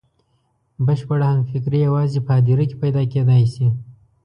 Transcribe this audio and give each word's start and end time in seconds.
بشپړه 0.85 1.25
همفکري 1.33 1.79
یوازې 1.87 2.19
په 2.25 2.31
هدیره 2.37 2.63
کې 2.69 2.75
پیدا 2.83 3.03
کېدای 3.13 3.43
شي. 3.53 3.67